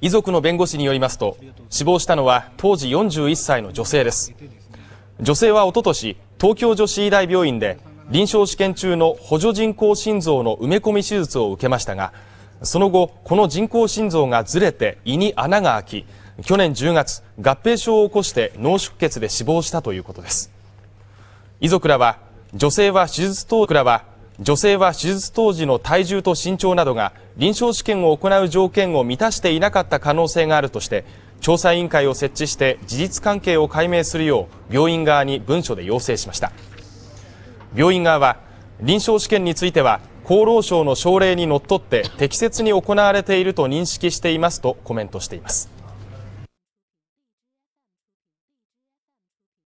[0.00, 1.38] 遺族の弁護士によりますと
[1.70, 4.34] 死亡したのは当時41歳の女性です。
[5.20, 7.78] 女性はおととし東京女子医大病院で
[8.10, 12.12] 臨床試験中の補助人工心臓の埋め込み手術を受けましたが
[12.62, 16.06] その後この人工心臓がずれて胃に穴が開き
[16.44, 20.52] 去年10月合併症を起こして脳出血で死亡したということです。
[21.60, 22.18] 遺族らは
[22.54, 24.04] 女性は手術当らは
[24.38, 31.04] 女性は手術当時の体重と身長などが臨床試験を行う条件を満たしていなかった可能性があるとして
[31.40, 36.52] 調査委員会を設置して事実関係を解明するよう病院側に文書で要請しました。
[37.74, 38.38] 病院側は
[38.80, 45.70] 臨床試験については厚労省の省令にのっとって適切に行われていると認識していますとコメントしています。